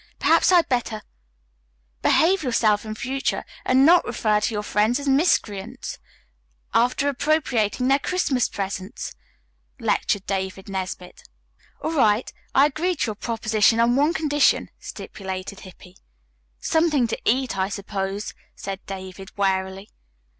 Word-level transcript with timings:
Perhaps 0.17 0.51
I 0.51 0.55
had 0.55 0.67
better 0.67 1.03
""behave 2.01 2.41
yourself 2.41 2.83
in 2.85 2.95
future 2.95 3.45
and 3.63 3.85
not 3.85 4.03
refer 4.03 4.39
to 4.39 4.51
your 4.51 4.63
friends 4.63 4.99
as 4.99 5.07
'miscreants' 5.07 5.99
after 6.73 7.07
appropriating 7.07 7.87
their 7.87 7.99
Christmas 7.99 8.49
presents," 8.49 9.13
lectured 9.79 10.25
David 10.25 10.67
Nesbit. 10.69 11.29
"All 11.83 11.91
right, 11.91 12.33
I 12.55 12.65
agree 12.65 12.95
to 12.95 13.05
your 13.09 13.15
proposition 13.15 13.79
on 13.79 13.95
one 13.95 14.11
condition," 14.15 14.71
stipulated 14.79 15.59
Hippy. 15.59 15.97
"Something 16.59 17.05
to 17.05 17.19
eat, 17.23 17.55
I 17.55 17.69
suppose," 17.69 18.33
said 18.55 18.83
David 18.87 19.37
wearily. 19.37 19.87